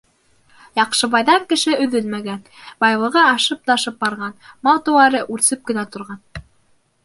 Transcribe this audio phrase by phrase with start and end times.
[0.77, 2.41] Яҡшыбайҙан кеше өҙөлмәгән,
[2.85, 4.35] байлығы ашып-ташып барған,
[4.69, 6.27] мал-тыуары үрсеп кенә торған.